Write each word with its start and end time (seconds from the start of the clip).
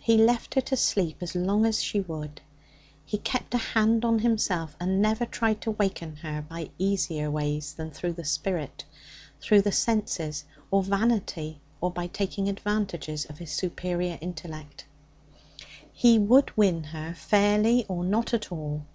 He 0.00 0.16
left 0.16 0.54
her 0.54 0.60
to 0.60 0.76
sleep 0.76 1.16
as 1.20 1.34
long 1.34 1.66
as 1.66 1.82
she 1.82 1.98
would. 2.02 2.40
He 3.04 3.18
kept 3.18 3.54
a 3.54 3.58
hand 3.58 4.04
on 4.04 4.20
himself, 4.20 4.76
and 4.78 5.02
never 5.02 5.26
tried 5.26 5.60
to 5.62 5.72
waken 5.72 6.14
her 6.14 6.42
by 6.48 6.70
easier 6.78 7.28
ways 7.28 7.72
than 7.74 7.90
through 7.90 8.12
the 8.12 8.24
spirit 8.24 8.84
through 9.40 9.62
the 9.62 9.72
senses, 9.72 10.44
or 10.70 10.84
vanity, 10.84 11.58
or 11.80 11.90
by 11.90 12.06
taking 12.06 12.48
advantages 12.48 13.24
of 13.24 13.38
his 13.38 13.50
superior 13.50 14.16
intellect. 14.20 14.84
He 15.92 16.20
would 16.20 16.56
win 16.56 16.84
her 16.84 17.12
fairly 17.14 17.84
or 17.88 18.04
not 18.04 18.32
at 18.32 18.52
all. 18.52 18.86